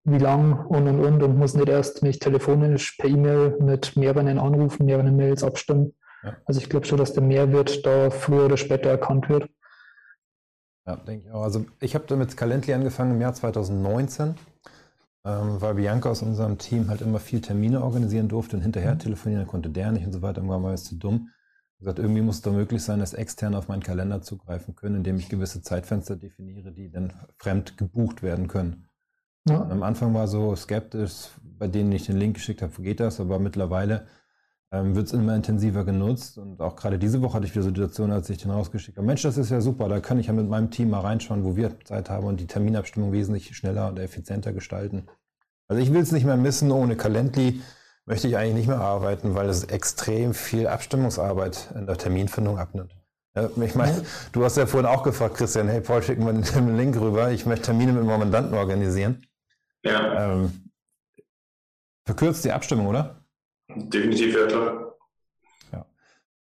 wie 0.04 0.18
lang 0.18 0.66
und 0.66 0.88
und 0.88 1.00
und 1.00 1.22
und 1.22 1.38
muss 1.38 1.54
nicht 1.54 1.68
erst 1.68 2.02
mich 2.02 2.18
telefonisch 2.18 2.96
per 2.98 3.08
E-Mail 3.08 3.56
mit 3.60 3.96
mehreren 3.96 4.38
Anrufen, 4.38 4.84
mehreren 4.84 5.16
Mails 5.16 5.44
abstimmen. 5.44 5.94
Ja. 6.22 6.36
Also 6.44 6.60
ich 6.60 6.68
glaube 6.68 6.86
schon, 6.86 6.98
dass 6.98 7.12
der 7.12 7.22
Mehrwert 7.22 7.86
da 7.86 8.10
früher 8.10 8.46
oder 8.46 8.56
später 8.56 8.90
erkannt 8.90 9.28
wird. 9.28 9.48
Ja, 10.86 10.96
denke 10.96 11.26
ich 11.26 11.32
auch. 11.32 11.42
Also 11.42 11.64
ich 11.80 11.94
habe 11.94 12.04
damit 12.08 12.36
Calendly 12.36 12.74
angefangen 12.74 13.12
im 13.12 13.20
Jahr 13.20 13.34
2019 13.34 14.34
ähm, 15.24 15.60
weil 15.60 15.74
Bianca 15.74 16.10
aus 16.10 16.22
unserem 16.22 16.58
Team 16.58 16.88
halt 16.88 17.00
immer 17.00 17.18
viel 17.18 17.40
Termine 17.40 17.82
organisieren 17.82 18.28
durfte 18.28 18.56
und 18.56 18.62
hinterher 18.62 18.94
mhm. 18.94 18.98
telefonieren 18.98 19.46
konnte 19.46 19.70
der 19.70 19.92
nicht 19.92 20.06
und 20.06 20.12
so 20.12 20.22
weiter. 20.22 20.38
Irgendwann 20.38 20.62
war 20.62 20.74
es 20.74 20.84
zu 20.84 20.96
dumm. 20.96 21.30
gesagt, 21.78 21.98
irgendwie 21.98 22.20
muss 22.20 22.36
es 22.36 22.42
doch 22.42 22.52
möglich 22.52 22.82
sein, 22.82 23.00
dass 23.00 23.14
externe 23.14 23.56
auf 23.58 23.68
meinen 23.68 23.82
Kalender 23.82 24.22
zugreifen 24.22 24.74
können, 24.74 24.96
indem 24.96 25.16
ich 25.16 25.28
gewisse 25.28 25.62
Zeitfenster 25.62 26.16
definiere, 26.16 26.72
die 26.72 26.90
dann 26.90 27.12
fremd 27.38 27.76
gebucht 27.76 28.22
werden 28.22 28.48
können. 28.48 28.86
Ja. 29.46 29.60
am 29.60 29.82
Anfang 29.82 30.14
war 30.14 30.26
so 30.26 30.56
skeptisch, 30.56 31.28
bei 31.42 31.68
denen 31.68 31.92
ich 31.92 32.06
den 32.06 32.16
Link 32.16 32.36
geschickt 32.36 32.62
habe, 32.62 32.72
wo 32.78 32.82
geht 32.82 33.00
das? 33.00 33.20
Aber 33.20 33.38
mittlerweile 33.38 34.06
ähm, 34.74 34.96
wird 34.96 35.06
es 35.06 35.12
immer 35.12 35.36
intensiver 35.36 35.84
genutzt. 35.84 36.36
Und 36.36 36.60
auch 36.60 36.74
gerade 36.74 36.98
diese 36.98 37.22
Woche 37.22 37.34
hatte 37.34 37.46
ich 37.46 37.52
wieder 37.52 37.62
so 37.62 37.68
Situation, 37.68 38.10
als 38.10 38.28
ich 38.28 38.38
den 38.38 38.50
rausgeschickt 38.50 38.98
habe. 38.98 39.06
Mensch, 39.06 39.22
das 39.22 39.38
ist 39.38 39.50
ja 39.50 39.60
super, 39.60 39.88
da 39.88 40.00
kann 40.00 40.18
ich 40.18 40.26
ja 40.26 40.32
mit 40.32 40.48
meinem 40.48 40.70
Team 40.70 40.90
mal 40.90 41.00
reinschauen, 41.00 41.44
wo 41.44 41.54
wir 41.54 41.78
Zeit 41.84 42.10
haben 42.10 42.26
und 42.26 42.40
die 42.40 42.46
Terminabstimmung 42.46 43.12
wesentlich 43.12 43.56
schneller 43.56 43.88
und 43.88 43.98
effizienter 43.98 44.52
gestalten. 44.52 45.06
Also 45.68 45.80
ich 45.80 45.92
will 45.92 46.02
es 46.02 46.12
nicht 46.12 46.26
mehr 46.26 46.36
missen, 46.36 46.72
ohne 46.72 46.96
Calendly 46.96 47.62
möchte 48.04 48.28
ich 48.28 48.36
eigentlich 48.36 48.54
nicht 48.54 48.68
mehr 48.68 48.80
arbeiten, 48.80 49.34
weil 49.34 49.48
es 49.48 49.64
extrem 49.64 50.34
viel 50.34 50.66
Abstimmungsarbeit 50.66 51.72
in 51.74 51.86
der 51.86 51.96
Terminfindung 51.96 52.58
abnimmt. 52.58 52.94
Ich 53.62 53.74
meine, 53.74 54.04
du 54.32 54.44
hast 54.44 54.56
ja 54.56 54.66
vorhin 54.66 54.88
auch 54.88 55.02
gefragt, 55.02 55.36
Christian, 55.36 55.68
hey 55.68 55.80
Paul, 55.80 56.02
schick 56.02 56.18
mir 56.18 56.32
den 56.32 56.76
Link 56.76 57.00
rüber, 57.00 57.32
ich 57.32 57.46
möchte 57.46 57.66
Termine 57.66 57.92
mit 57.92 58.04
meinem 58.04 58.20
Mandanten 58.20 58.54
organisieren. 58.54 59.26
Ja. 59.82 60.34
Ähm, 60.34 60.70
verkürzt 62.04 62.44
die 62.44 62.52
Abstimmung, 62.52 62.86
oder? 62.86 63.23
Definitiv, 63.74 64.34
ja 64.34 64.46
klar. 64.46 64.94
Ja. 65.72 65.86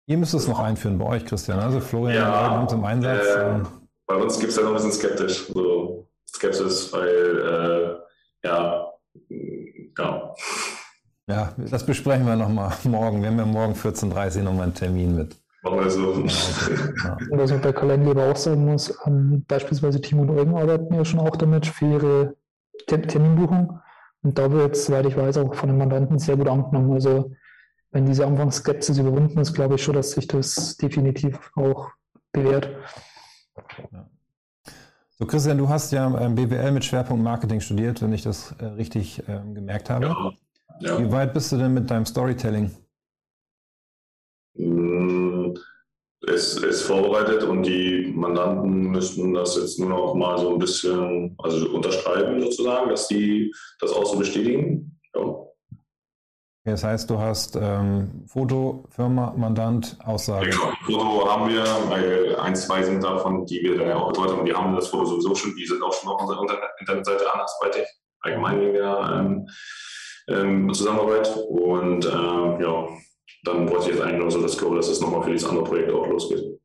Ihr 0.05 0.17
müsst 0.17 0.33
es 0.33 0.47
noch 0.47 0.59
einführen 0.59 0.97
bei 0.97 1.05
euch, 1.05 1.25
Christian. 1.25 1.59
Also 1.59 1.79
Florian 1.79 2.15
ja, 2.15 2.59
und 2.59 2.71
im 2.71 2.83
Einsatz. 2.83 3.25
Äh, 3.25 3.49
ähm. 3.49 3.67
bei 4.05 4.15
uns 4.15 4.39
gibt 4.39 4.51
es 4.51 4.57
ja 4.57 4.63
noch 4.63 4.71
ein 4.71 4.75
bisschen 4.75 4.91
skeptisch. 4.91 5.47
So 5.47 6.07
Skepsis, 6.27 6.91
weil 6.93 8.01
äh, 8.43 8.47
ja, 8.47 8.87
ja. 9.97 10.35
Ja, 11.27 11.53
das 11.57 11.85
besprechen 11.85 12.25
wir 12.25 12.35
nochmal 12.35 12.71
morgen. 12.83 13.21
Wir 13.21 13.29
haben 13.29 13.37
ja 13.37 13.45
morgen 13.45 13.73
14.30 13.73 14.37
Uhr 14.37 14.43
nochmal 14.43 14.63
einen 14.63 14.73
Termin 14.73 15.15
mit. 15.15 15.35
Machen 15.63 15.79
wir 15.79 15.89
so. 15.89 16.13
Ja. 17.03 17.17
Und 17.29 17.31
was 17.37 17.51
man 17.51 17.61
bei 17.61 17.71
Calendly 17.71 18.19
auch 18.19 18.35
sagen 18.35 18.65
muss, 18.65 18.93
ähm, 19.05 19.45
beispielsweise 19.47 20.01
Team 20.01 20.19
und 20.19 20.31
Eugen 20.31 20.55
arbeiten 20.55 20.93
ja 20.93 21.05
schon 21.05 21.19
auch 21.19 21.35
damit 21.35 21.67
für 21.67 21.85
ihre 21.85 22.35
Terminbuchung. 22.87 23.79
Und 24.23 24.37
da 24.37 24.51
wird, 24.51 24.75
soweit 24.75 25.05
ich 25.05 25.17
weiß, 25.17 25.37
auch 25.37 25.53
von 25.55 25.69
den 25.69 25.77
Mandanten 25.77 26.19
sehr 26.19 26.37
gut 26.37 26.47
angenommen. 26.47 26.93
Also 26.93 27.31
wenn 27.91 28.05
diese 28.05 28.25
Anfangsskepsis 28.25 28.97
überwunden 28.97 29.39
ist, 29.39 29.53
glaube 29.53 29.75
ich 29.75 29.83
schon, 29.83 29.95
dass 29.95 30.11
sich 30.11 30.27
das 30.27 30.77
definitiv 30.77 31.51
auch 31.55 31.89
bewährt. 32.31 32.69
Ja. 33.91 34.07
So, 35.17 35.25
Christian, 35.25 35.57
du 35.57 35.69
hast 35.69 35.91
ja 35.91 36.19
ähm, 36.19 36.35
BWL 36.35 36.71
mit 36.71 36.85
Schwerpunkt 36.85 37.23
Marketing 37.23 37.59
studiert, 37.59 38.01
wenn 38.01 38.13
ich 38.13 38.23
das 38.23 38.55
äh, 38.59 38.65
richtig 38.65 39.21
ähm, 39.27 39.53
gemerkt 39.53 39.89
habe. 39.89 40.07
Ja. 40.07 40.31
Ja. 40.79 40.99
Wie 40.99 41.11
weit 41.11 41.33
bist 41.33 41.51
du 41.51 41.57
denn 41.57 41.73
mit 41.73 41.91
deinem 41.91 42.05
Storytelling? 42.05 42.71
Es 46.27 46.55
ist 46.55 46.83
vorbereitet 46.83 47.43
und 47.43 47.63
die 47.63 48.11
Mandanten 48.15 48.91
müssten 48.91 49.33
das 49.33 49.55
jetzt 49.55 49.79
nur 49.79 49.89
noch 49.89 50.13
mal 50.13 50.37
so 50.37 50.53
ein 50.53 50.59
bisschen 50.59 51.35
also 51.39 51.69
unterschreiben 51.69 52.39
sozusagen, 52.41 52.89
dass 52.89 53.07
die 53.07 53.51
das 53.79 53.91
auch 53.91 54.05
so 54.05 54.19
bestätigen. 54.19 54.99
Ja. 55.15 55.35
Das 56.63 56.83
heißt, 56.83 57.09
du 57.09 57.17
hast 57.17 57.57
ähm, 57.59 58.23
Foto, 58.27 58.85
Firma, 58.91 59.33
Mandant, 59.35 59.97
Aussage. 60.05 60.51
Genau, 60.51 60.71
Foto 60.85 61.27
haben 61.27 61.49
wir, 61.49 61.63
weil 61.89 62.35
ein, 62.35 62.55
zwei 62.55 62.83
sind 62.83 63.03
davon, 63.03 63.47
die 63.47 63.63
wir 63.63 63.79
dann 63.79 63.87
ja 63.87 63.95
auch 63.95 64.09
betreut 64.09 64.29
haben. 64.29 64.45
Die 64.45 64.53
haben 64.53 64.75
das 64.75 64.89
Foto 64.89 65.05
sowieso 65.05 65.33
schon, 65.33 65.55
die 65.55 65.65
sind 65.65 65.81
auch 65.81 65.93
schon 65.93 66.11
auf 66.11 66.21
unserer 66.21 66.45
Internetseite 66.79 67.33
andersweitig, 67.33 67.87
allgemein 68.19 68.61
in 68.61 68.73
der 68.73 69.11
ähm, 69.11 69.49
ähm, 70.27 70.71
Zusammenarbeit. 70.71 71.35
Und 71.49 72.05
ähm, 72.05 72.61
ja, 72.61 72.87
dann 73.43 73.65
bräuchte 73.65 73.89
ich 73.89 73.95
jetzt 73.95 74.05
eigentlich 74.05 74.19
nur 74.19 74.31
so 74.31 74.41
das 74.41 74.57
Go, 74.57 74.75
dass 74.75 74.87
es 74.87 75.01
nochmal 75.01 75.23
für 75.23 75.31
dieses 75.31 75.49
andere 75.49 75.65
Projekt 75.65 75.91
auch 75.91 76.07
losgeht. 76.07 76.59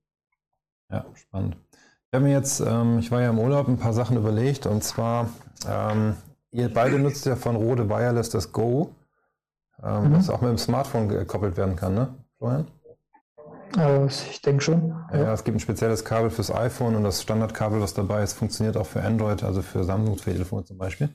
Ja, 0.91 1.05
spannend. 1.15 1.57
Ich 1.73 2.15
habe 2.15 2.25
mir 2.25 2.33
jetzt, 2.33 2.61
ähm, 2.61 2.99
ich 2.99 3.11
war 3.11 3.21
ja 3.21 3.31
im 3.31 3.39
Urlaub, 3.39 3.69
ein 3.69 3.79
paar 3.79 3.93
Sachen 3.93 4.17
überlegt 4.17 4.67
und 4.67 4.85
zwar, 4.85 5.29
ähm, 5.69 6.17
ihr 6.53 6.73
beide 6.73 6.99
nutzt 6.99 7.27
ja 7.27 7.37
von 7.37 7.57
Rode 7.57 7.89
Wireless 7.89 8.31
das 8.31 8.53
Go 8.53 8.91
ähm, 9.83 10.09
mhm. 10.09 10.15
das 10.15 10.31
auch 10.31 10.41
mit 10.41 10.51
dem 10.51 10.59
Smartphone 10.59 11.09
gekoppelt 11.09 11.57
werden 11.57 11.77
kann, 11.77 11.95
ne, 11.95 12.15
Florian? 12.39 12.67
Äh, 13.77 14.07
ich 14.07 14.41
denke 14.43 14.63
schon. 14.63 14.89
Ja. 15.13 15.19
ja. 15.19 15.33
es 15.33 15.45
gibt 15.45 15.57
ein 15.57 15.61
spezielles 15.61 16.05
Kabel 16.05 16.31
fürs 16.31 16.51
iPhone 16.51 16.97
und 16.97 17.05
das 17.05 17.23
Standardkabel, 17.23 17.81
was 17.81 17.95
dabei 17.95 18.23
ist, 18.23 18.35
funktioniert 18.35 18.77
auch 18.77 18.87
für 18.87 19.03
Android, 19.03 19.43
also 19.43 19.63
für 19.63 19.85
Samsung-Telefone 19.85 20.65
zum 20.65 20.79
Beispiel. 20.79 21.11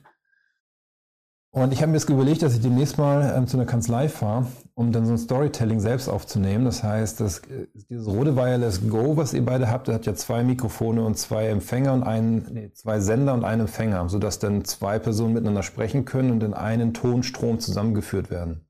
Und 1.54 1.74
ich 1.74 1.82
habe 1.82 1.92
mir 1.92 1.98
jetzt 1.98 2.08
überlegt, 2.08 2.40
dass 2.40 2.54
ich 2.54 2.62
demnächst 2.62 2.96
mal 2.96 3.34
ähm, 3.36 3.46
zu 3.46 3.58
einer 3.58 3.66
Kanzlei 3.66 4.08
fahre, 4.08 4.46
um 4.72 4.90
dann 4.90 5.04
so 5.04 5.12
ein 5.12 5.18
Storytelling 5.18 5.80
selbst 5.80 6.08
aufzunehmen. 6.08 6.64
Das 6.64 6.82
heißt, 6.82 7.20
das, 7.20 7.40
äh, 7.40 7.66
dieses 7.90 8.06
Rode 8.06 8.36
Wireless 8.36 8.88
Go, 8.88 9.18
was 9.18 9.34
ihr 9.34 9.44
beide 9.44 9.70
habt, 9.70 9.88
hat 9.88 10.06
ja 10.06 10.14
zwei 10.14 10.44
Mikrofone 10.44 11.04
und 11.04 11.18
zwei 11.18 11.48
Empfänger 11.48 11.92
und 11.92 12.04
einen, 12.04 12.46
nee, 12.50 12.72
zwei 12.72 13.00
Sender 13.00 13.34
und 13.34 13.44
einen 13.44 13.62
Empfänger, 13.62 14.08
sodass 14.08 14.38
dann 14.38 14.64
zwei 14.64 14.98
Personen 14.98 15.34
miteinander 15.34 15.62
sprechen 15.62 16.06
können 16.06 16.30
und 16.30 16.42
in 16.42 16.54
einen 16.54 16.94
Tonstrom 16.94 17.60
zusammengeführt 17.60 18.30
werden. 18.30 18.64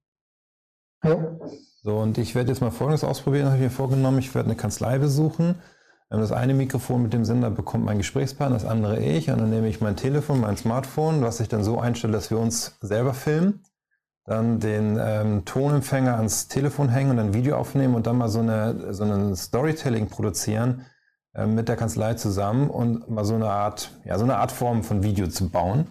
Ja. 1.05 1.39
So, 1.85 1.99
und 1.99 2.19
ich 2.19 2.35
werde 2.35 2.51
jetzt 2.51 2.62
mal 2.62 2.73
Folgendes 2.73 3.05
ausprobieren, 3.05 3.47
habe 3.47 3.59
ich 3.59 3.62
mir 3.62 3.71
vorgenommen. 3.71 4.19
Ich 4.19 4.35
werde 4.35 4.49
eine 4.49 4.57
Kanzlei 4.57 4.99
besuchen 4.99 5.55
das 6.21 6.33
eine 6.33 6.52
Mikrofon 6.52 7.02
mit 7.02 7.14
dem 7.14 7.25
Sender 7.25 7.50
bekommt 7.50 7.87
mein 7.87 7.97
Gesprächspartner, 7.97 8.59
das 8.59 8.66
andere 8.66 9.00
ich. 9.00 9.31
Und 9.31 9.40
dann 9.40 9.49
nehme 9.49 9.69
ich 9.69 9.81
mein 9.81 9.97
Telefon, 9.97 10.40
mein 10.40 10.59
Smartphone, 10.59 11.23
was 11.23 11.40
ich 11.40 11.49
dann 11.49 11.64
so 11.64 11.81
einstelle, 11.81 12.12
dass 12.12 12.31
wir 12.31 12.38
uns 12.38 12.76
selber 12.83 13.14
filmen. 13.14 13.64
Dann 14.26 14.61
den 14.61 14.99
ähm, 15.00 15.45
Tonempfänger 15.47 16.16
ans 16.16 16.49
Telefon 16.49 16.90
hängen 16.90 17.12
und 17.12 17.19
ein 17.19 17.35
Video 17.35 17.57
aufnehmen 17.57 17.95
und 17.95 18.07
dann 18.07 18.19
mal 18.19 18.28
so 18.28 18.40
eine, 18.40 18.92
so 18.92 19.04
ein 19.04 19.35
Storytelling 19.35 20.09
produzieren 20.09 20.85
äh, 21.35 21.47
mit 21.47 21.69
der 21.69 21.76
Kanzlei 21.76 22.14
zusammen 22.14 22.69
und 22.69 23.11
mal 23.11 23.25
so 23.25 23.35
eine 23.35 23.49
Art, 23.49 23.90
ja, 24.04 24.19
so 24.19 24.25
eine 24.25 24.37
Art 24.37 24.52
Form 24.52 24.85
von 24.85 25.02
Video 25.02 25.26
zu 25.28 25.49
bauen. 25.49 25.87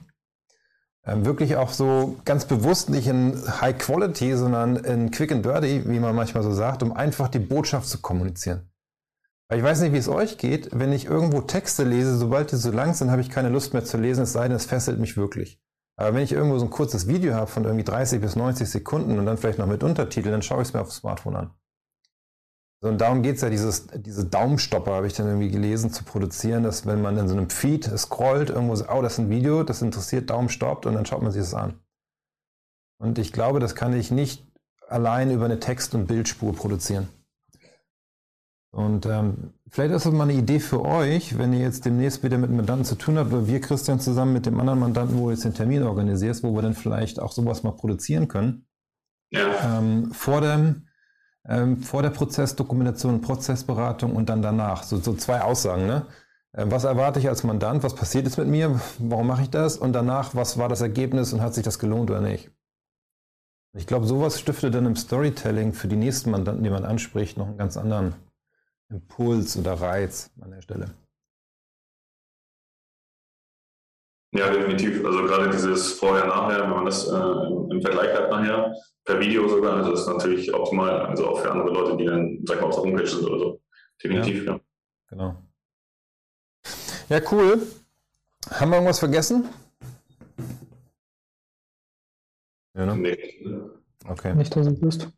Ähm, 1.04 1.26
wirklich 1.26 1.56
auch 1.56 1.72
so 1.72 2.18
ganz 2.26 2.46
bewusst 2.46 2.92
nicht 2.92 3.08
in 3.08 3.36
High 3.60 3.78
Quality, 3.78 4.36
sondern 4.36 4.76
in 4.76 5.10
Quick 5.10 5.32
and 5.32 5.44
Dirty, 5.44 5.90
wie 5.90 6.00
man 6.00 6.16
manchmal 6.16 6.44
so 6.44 6.52
sagt, 6.52 6.84
um 6.84 6.94
einfach 6.94 7.28
die 7.28 7.40
Botschaft 7.40 7.88
zu 7.88 8.02
kommunizieren. 8.02 8.71
Ich 9.54 9.64
weiß 9.64 9.82
nicht, 9.82 9.92
wie 9.92 9.98
es 9.98 10.08
euch 10.08 10.38
geht, 10.38 10.70
wenn 10.72 10.94
ich 10.94 11.06
irgendwo 11.06 11.42
Texte 11.42 11.84
lese, 11.84 12.18
sobald 12.18 12.54
die 12.54 12.56
so 12.56 12.72
lang 12.72 12.94
sind, 12.94 13.12
habe 13.12 13.22
ich 13.22 13.30
keine 13.30 13.50
Lust 13.50 13.74
mehr 13.74 13.84
zu 13.84 13.98
lesen, 13.98 14.24
es 14.24 14.32
sei 14.32 14.48
denn, 14.48 14.56
es 14.56 14.66
fesselt 14.66 14.98
mich 14.98 15.18
wirklich. 15.18 15.60
Aber 15.98 16.16
wenn 16.16 16.24
ich 16.24 16.32
irgendwo 16.32 16.58
so 16.58 16.66
ein 16.66 16.72
kurzes 16.72 17.08
Video 17.08 17.34
habe 17.34 17.48
von 17.48 17.66
irgendwie 17.66 17.84
30 17.84 18.22
bis 18.22 18.38
90 18.38 18.70
Sekunden 18.70 19.20
und 19.20 19.26
dann 19.26 19.38
vielleicht 19.38 19.60
noch 19.60 19.68
mit 19.68 19.84
Untertitel, 19.84 20.32
dann 20.32 20.42
schaue 20.42 20.62
ich 20.62 20.70
es 20.70 20.74
mir 20.74 20.80
auf 20.80 20.88
dem 20.88 20.94
Smartphone 20.94 21.36
an. 21.36 21.54
So, 22.82 22.88
und 22.88 23.00
darum 23.02 23.24
geht 23.24 23.36
es 23.36 23.42
ja, 23.42 23.50
dieses, 23.50 23.88
diese 23.88 24.26
Daumenstopper, 24.26 24.94
habe 24.94 25.08
ich 25.08 25.14
dann 25.14 25.28
irgendwie 25.28 25.52
gelesen, 25.52 25.92
zu 25.92 26.06
produzieren, 26.06 26.64
dass 26.64 26.86
wenn 26.86 27.02
man 27.02 27.18
in 27.18 27.28
so 27.28 27.36
einem 27.36 27.50
Feed 27.50 27.86
scrollt, 27.98 28.50
irgendwo 28.50 28.76
so, 28.76 28.86
oh, 28.90 29.02
das 29.02 29.14
ist 29.14 29.20
ein 29.20 29.30
Video, 29.30 29.64
das 29.64 29.82
interessiert, 29.82 30.30
Daumen 30.30 30.50
stoppt 30.50 30.86
und 30.86 30.96
dann 30.96 31.06
schaut 31.06 31.22
man 31.22 31.32
sich 31.32 31.42
das 31.42 31.54
an. 31.54 31.78
Und 33.00 33.20
ich 33.20 33.34
glaube, 33.34 33.60
das 33.60 33.76
kann 33.76 33.94
ich 33.94 34.12
nicht 34.12 34.48
allein 34.88 35.30
über 35.30 35.46
eine 35.46 35.60
Text- 35.60 35.94
und 35.94 36.08
Bildspur 36.08 36.56
produzieren. 36.56 37.10
Und 38.72 39.06
ähm, 39.06 39.54
vielleicht 39.70 39.94
ist 39.94 40.06
das 40.06 40.14
mal 40.14 40.24
eine 40.24 40.34
Idee 40.34 40.62
für 40.62 40.84
euch, 40.84 41.38
wenn 41.38 41.52
ihr 41.52 41.60
jetzt 41.60 41.84
demnächst 41.84 42.24
wieder 42.24 42.38
mit 42.38 42.50
einem 42.50 42.58
Mandanten 42.58 42.86
zu 42.86 42.96
tun 42.96 43.18
habt, 43.18 43.34
oder 43.34 43.46
wir, 43.46 43.60
Christian, 43.60 44.00
zusammen 44.00 44.32
mit 44.32 44.46
dem 44.46 44.60
anderen 44.60 44.80
Mandanten, 44.80 45.18
wo 45.18 45.26
du 45.26 45.32
jetzt 45.32 45.44
den 45.44 45.54
Termin 45.54 45.84
organisierst, 45.84 46.42
wo 46.44 46.56
wir 46.56 46.62
dann 46.62 46.74
vielleicht 46.74 47.20
auch 47.20 47.34
sowas 47.34 47.64
mal 47.64 47.72
produzieren 47.72 48.30
können. 48.30 48.66
Ja. 49.30 49.78
Ähm, 49.80 50.14
vor, 50.14 50.40
dem, 50.40 50.88
ähm, 51.46 51.82
vor 51.82 52.02
der 52.02 52.12
Prozessdokumentation, 52.12 53.20
Prozessberatung 53.20 54.16
und 54.16 54.30
dann 54.30 54.42
danach. 54.42 54.84
So, 54.84 54.98
so 54.98 55.14
zwei 55.16 55.42
Aussagen. 55.42 55.86
Ne? 55.86 56.06
Ähm, 56.56 56.72
was 56.72 56.86
erwarte 56.86 57.20
ich 57.20 57.28
als 57.28 57.44
Mandant? 57.44 57.84
Was 57.84 57.96
passiert 57.96 58.24
jetzt 58.24 58.38
mit 58.38 58.48
mir? 58.48 58.80
Warum 59.00 59.28
mache 59.28 59.42
ich 59.42 59.50
das? 59.50 59.78
Und 59.78 59.92
danach, 59.92 60.34
was 60.34 60.58
war 60.58 60.70
das 60.70 60.80
Ergebnis 60.80 61.34
und 61.34 61.42
hat 61.42 61.54
sich 61.54 61.64
das 61.64 61.78
gelohnt 61.78 62.10
oder 62.10 62.22
nicht? 62.22 62.52
Ich 63.74 63.88
glaube, 63.88 64.06
sowas 64.06 64.40
stiftet 64.40 64.76
dann 64.76 64.86
im 64.86 64.96
Storytelling 64.96 65.74
für 65.74 65.88
die 65.90 65.96
nächsten 65.96 66.32
Mandanten, 66.32 66.64
die 66.64 66.70
man 66.70 66.86
anspricht, 66.86 67.38
noch 67.38 67.48
einen 67.48 67.58
ganz 67.58 67.78
anderen 67.78 68.16
Impuls 68.92 69.58
oder 69.58 69.74
Reiz 69.74 70.30
an 70.42 70.52
der 70.52 70.62
Stelle. 70.62 70.94
Ja, 74.34 74.50
definitiv. 74.50 75.04
Also 75.06 75.24
gerade 75.24 75.50
dieses 75.50 75.94
Vorher-Nachher, 75.94 76.62
wenn 76.62 76.70
man 76.70 76.86
das 76.86 77.06
äh, 77.08 77.74
im 77.74 77.82
Vergleich 77.82 78.16
hat 78.16 78.30
nachher, 78.30 78.74
per 79.04 79.20
Video 79.20 79.48
sogar, 79.48 79.78
also 79.78 79.92
das 79.92 80.02
ist 80.02 80.08
natürlich 80.08 80.54
optimal, 80.54 81.06
also 81.08 81.28
auch 81.28 81.40
für 81.42 81.52
andere 81.52 81.70
Leute, 81.70 81.98
die 81.98 82.06
dann, 82.06 82.40
sag 82.46 82.56
ich 82.56 82.62
mal, 82.62 82.68
auf 82.68 82.76
der 82.76 82.84
Homepage 82.84 83.08
sind 83.08 83.26
oder 83.26 83.40
so. 83.40 83.62
Definitiv, 84.02 84.46
ja. 84.46 84.54
ja. 84.54 84.60
Genau. 85.10 85.44
Ja, 87.10 87.20
cool. 87.32 87.62
Haben 88.50 88.72
wir 88.72 88.78
irgendwas 88.78 89.00
vergessen? 89.00 89.50
Ja, 92.74 92.86
ne? 92.86 92.98
Nee. 92.98 93.76
Okay. 94.08 94.34
Nicht, 94.34 94.56
dass 94.56 94.68
ich 94.68 94.82
wüsste. 94.82 95.12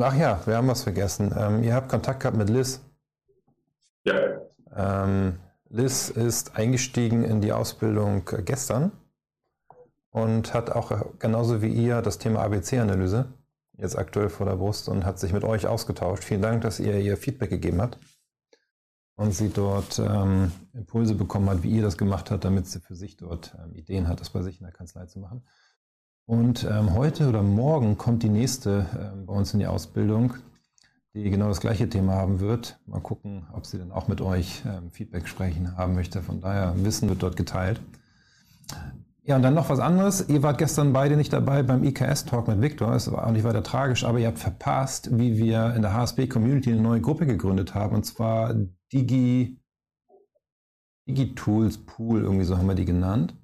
Ach 0.00 0.16
ja, 0.16 0.40
wir 0.46 0.56
haben 0.56 0.68
was 0.68 0.84
vergessen. 0.84 1.34
Ähm, 1.36 1.62
ihr 1.62 1.74
habt 1.74 1.90
Kontakt 1.90 2.20
gehabt 2.20 2.36
mit 2.36 2.48
Liz. 2.48 2.80
Ja. 4.04 4.40
Ähm, 4.74 5.38
Liz 5.68 6.08
ist 6.08 6.56
eingestiegen 6.56 7.24
in 7.24 7.42
die 7.42 7.52
Ausbildung 7.52 8.24
gestern 8.44 8.92
und 10.10 10.54
hat 10.54 10.70
auch 10.70 11.18
genauso 11.18 11.60
wie 11.60 11.72
ihr 11.72 12.00
das 12.00 12.16
Thema 12.16 12.40
ABC-Analyse 12.40 13.34
jetzt 13.76 13.98
aktuell 13.98 14.30
vor 14.30 14.46
der 14.46 14.56
Brust 14.56 14.88
und 14.88 15.04
hat 15.04 15.18
sich 15.18 15.34
mit 15.34 15.44
euch 15.44 15.66
ausgetauscht. 15.66 16.24
Vielen 16.24 16.42
Dank, 16.42 16.62
dass 16.62 16.80
ihr 16.80 16.98
ihr 16.98 17.18
Feedback 17.18 17.50
gegeben 17.50 17.82
habt 17.82 17.98
und 19.16 19.32
sie 19.32 19.50
dort 19.50 19.98
ähm, 19.98 20.52
Impulse 20.72 21.14
bekommen 21.14 21.50
hat, 21.50 21.62
wie 21.62 21.70
ihr 21.70 21.82
das 21.82 21.98
gemacht 21.98 22.30
habt, 22.30 22.44
damit 22.44 22.66
sie 22.66 22.80
für 22.80 22.94
sich 22.94 23.18
dort 23.18 23.54
ähm, 23.62 23.74
Ideen 23.74 24.08
hat, 24.08 24.20
das 24.20 24.30
bei 24.30 24.40
sich 24.40 24.58
in 24.58 24.64
der 24.64 24.72
Kanzlei 24.72 25.04
zu 25.04 25.18
machen. 25.18 25.42
Und 26.26 26.64
ähm, 26.64 26.94
heute 26.94 27.28
oder 27.28 27.42
morgen 27.42 27.98
kommt 27.98 28.22
die 28.22 28.28
nächste 28.28 28.86
ähm, 28.98 29.26
bei 29.26 29.34
uns 29.34 29.52
in 29.52 29.58
die 29.58 29.66
Ausbildung, 29.66 30.34
die 31.14 31.28
genau 31.28 31.48
das 31.48 31.60
gleiche 31.60 31.88
Thema 31.88 32.14
haben 32.14 32.40
wird. 32.40 32.78
Mal 32.86 33.00
gucken, 33.00 33.46
ob 33.52 33.66
sie 33.66 33.78
dann 33.78 33.90
auch 33.90 34.06
mit 34.06 34.20
euch 34.20 34.62
ähm, 34.64 34.90
Feedback 34.92 35.26
sprechen 35.26 35.76
haben 35.76 35.94
möchte. 35.94 36.22
Von 36.22 36.40
daher, 36.40 36.74
Wissen 36.84 37.08
wird 37.08 37.22
dort 37.22 37.36
geteilt. 37.36 37.80
Ja, 39.24 39.36
und 39.36 39.42
dann 39.42 39.54
noch 39.54 39.68
was 39.68 39.78
anderes. 39.78 40.28
Ihr 40.28 40.42
wart 40.42 40.58
gestern 40.58 40.92
beide 40.92 41.16
nicht 41.16 41.32
dabei 41.32 41.62
beim 41.62 41.84
IKS-Talk 41.84 42.48
mit 42.48 42.60
Victor. 42.60 42.92
Es 42.92 43.10
war 43.10 43.26
auch 43.26 43.30
nicht 43.32 43.44
weiter 43.44 43.62
tragisch, 43.62 44.04
aber 44.04 44.18
ihr 44.18 44.26
habt 44.26 44.40
verpasst, 44.40 45.16
wie 45.16 45.36
wir 45.36 45.74
in 45.74 45.82
der 45.82 45.94
HSB-Community 45.94 46.72
eine 46.72 46.80
neue 46.80 47.00
Gruppe 47.00 47.26
gegründet 47.26 47.74
haben. 47.74 47.94
Und 47.94 48.04
zwar 48.04 48.54
Digi, 48.92 49.60
DigiTools 51.06 51.78
Pool, 51.78 52.22
irgendwie 52.22 52.44
so 52.44 52.58
haben 52.58 52.66
wir 52.66 52.74
die 52.74 52.84
genannt. 52.84 53.34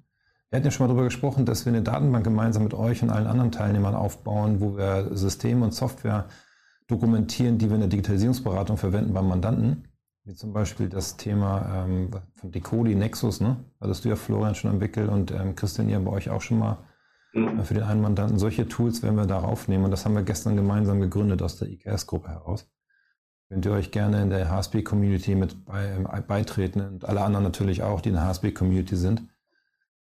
Wir 0.49 0.57
hatten 0.57 0.65
ja 0.65 0.71
schon 0.71 0.85
mal 0.85 0.93
darüber 0.93 1.05
gesprochen, 1.05 1.45
dass 1.45 1.65
wir 1.65 1.71
eine 1.71 1.83
Datenbank 1.83 2.23
gemeinsam 2.23 2.63
mit 2.63 2.73
euch 2.73 3.03
und 3.03 3.11
allen 3.11 3.27
anderen 3.27 3.51
Teilnehmern 3.51 3.93
aufbauen, 3.93 4.59
wo 4.59 4.77
wir 4.77 5.15
Systeme 5.15 5.63
und 5.63 5.73
Software 5.73 6.25
dokumentieren, 6.87 7.59
die 7.59 7.69
wir 7.69 7.75
in 7.75 7.81
der 7.81 7.89
Digitalisierungsberatung 7.89 8.77
verwenden 8.77 9.13
beim 9.13 9.27
Mandanten. 9.27 9.87
Wie 10.23 10.33
zum 10.33 10.51
Beispiel 10.51 10.89
das 10.89 11.17
Thema 11.17 11.85
ähm, 11.85 12.09
von 12.35 12.51
Decodi 12.51 12.95
Nexus, 12.95 13.41
ne? 13.41 13.57
Hattest 13.79 14.05
du 14.05 14.09
ja 14.09 14.15
Florian 14.15 14.55
schon 14.55 14.71
entwickelt 14.71 15.09
und 15.09 15.31
ähm, 15.31 15.55
Christian, 15.55 15.87
ihr 15.87 15.99
bei 15.99 16.11
euch 16.11 16.31
auch 16.31 16.41
schon 16.41 16.59
mal 16.59 16.77
mhm. 17.33 17.63
für 17.63 17.75
den 17.75 17.83
einen 17.83 18.01
Mandanten. 18.01 18.39
Solche 18.39 18.67
Tools 18.67 19.03
werden 19.03 19.15
wir 19.15 19.27
da 19.27 19.41
aufnehmen 19.41 19.85
und 19.85 19.91
das 19.91 20.05
haben 20.05 20.15
wir 20.15 20.23
gestern 20.23 20.55
gemeinsam 20.55 20.99
gegründet 20.99 21.43
aus 21.43 21.57
der 21.57 21.69
IKS-Gruppe 21.69 22.29
heraus. 22.29 22.67
Könnt 23.49 23.65
ihr 23.65 23.71
euch 23.71 23.91
gerne 23.91 24.21
in 24.21 24.29
der 24.29 24.49
HSP-Community 24.49 25.35
mit 25.35 25.65
bei, 25.65 25.85
äh, 25.85 26.21
beitreten 26.21 26.81
und 26.81 27.05
alle 27.05 27.21
anderen 27.21 27.43
natürlich 27.43 27.83
auch, 27.83 28.01
die 28.01 28.09
in 28.09 28.15
der 28.15 28.25
HSP-Community 28.25 28.95
sind, 28.95 29.23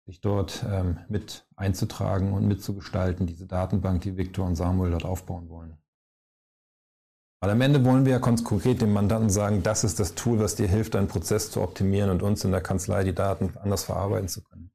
sich 0.06 0.20
dort 0.20 0.64
ähm, 0.70 0.98
mit 1.08 1.46
einzutragen 1.56 2.32
und 2.32 2.46
mitzugestalten, 2.46 3.26
diese 3.26 3.46
Datenbank, 3.46 4.02
die 4.02 4.16
Victor 4.16 4.46
und 4.46 4.54
Samuel 4.54 4.92
dort 4.92 5.04
aufbauen 5.04 5.48
wollen. 5.50 5.76
Weil 7.40 7.50
am 7.50 7.60
Ende 7.60 7.84
wollen 7.84 8.04
wir 8.04 8.12
ja 8.12 8.18
ganz 8.18 8.44
konkret 8.44 8.80
dem 8.80 8.92
Mandanten 8.92 9.30
sagen, 9.30 9.62
das 9.62 9.84
ist 9.84 10.00
das 10.00 10.14
Tool, 10.14 10.38
was 10.38 10.54
dir 10.54 10.68
hilft, 10.68 10.94
deinen 10.94 11.08
Prozess 11.08 11.50
zu 11.50 11.60
optimieren 11.60 12.10
und 12.10 12.22
uns 12.22 12.44
in 12.44 12.52
der 12.52 12.62
Kanzlei 12.62 13.04
die 13.04 13.14
Daten 13.14 13.52
anders 13.58 13.84
verarbeiten 13.84 14.28
zu 14.28 14.42
können. 14.42 14.70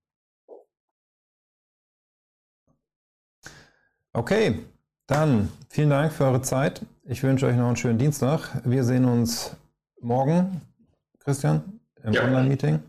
Okay, 4.14 4.60
dann 5.08 5.50
vielen 5.70 5.90
Dank 5.90 6.12
für 6.12 6.26
eure 6.26 6.42
Zeit. 6.42 6.86
Ich 7.06 7.24
wünsche 7.24 7.48
euch 7.48 7.56
noch 7.56 7.68
einen 7.68 7.78
schönen 7.78 7.98
Dienstag. 7.98 8.62
Wir 8.66 8.84
sehen 8.84 9.06
uns 9.06 9.56
morgen, 10.02 10.62
Christian, 11.20 11.80
im 12.04 12.14
ja. 12.14 12.24
Online-Meeting. 12.26 12.80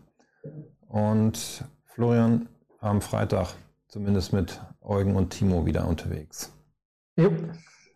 Und 0.89 1.63
Florian 1.95 2.49
am 2.79 3.01
Freitag, 3.01 3.49
zumindest 3.87 4.33
mit 4.33 4.59
Eugen 4.81 5.15
und 5.15 5.29
Timo 5.29 5.65
wieder 5.65 5.87
unterwegs. 5.87 6.51
Jo. 7.15 7.31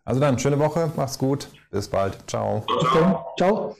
Also 0.04 0.20
dann, 0.20 0.38
schöne 0.38 0.58
Woche, 0.58 0.90
macht's 0.96 1.18
gut, 1.18 1.48
bis 1.70 1.88
bald, 1.88 2.16
ciao. 2.28 2.64
Ciao. 2.92 3.34
Ciao. 3.36 3.76